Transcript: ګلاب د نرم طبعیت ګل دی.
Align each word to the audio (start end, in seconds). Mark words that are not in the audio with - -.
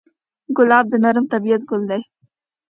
ګلاب 0.57 0.85
د 0.89 0.93
نرم 1.03 1.25
طبعیت 1.33 1.61
ګل 1.69 1.83
دی. 1.91 2.01